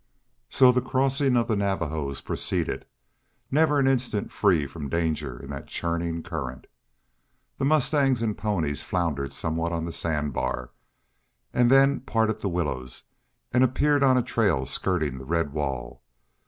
So 0.49 0.71
the 0.71 0.81
crossing 0.81 1.37
of 1.37 1.47
the 1.47 1.55
Navajos 1.55 2.21
proceeded, 2.21 2.85
never 3.51 3.77
an 3.77 3.87
instant 3.87 4.31
free 4.31 4.65
from 4.65 4.89
danger 4.89 5.39
in 5.39 5.51
that 5.51 5.67
churning 5.67 6.23
current. 6.23 6.65
The 7.59 7.65
mustangs 7.65 8.23
and 8.23 8.35
ponies 8.35 8.81
floundered 8.81 9.31
somewhat 9.31 9.71
on 9.71 9.85
the 9.85 9.91
sand 9.91 10.33
bar 10.33 10.71
and 11.53 11.69
then 11.69 11.99
parted 11.99 12.39
the 12.39 12.49
willows 12.49 13.03
and 13.53 13.63
appeared 13.63 14.01
on 14.01 14.17
a 14.17 14.23
trail 14.23 14.65
skirting 14.65 15.19
the 15.19 15.23
red 15.23 15.53
wall. 15.53 16.01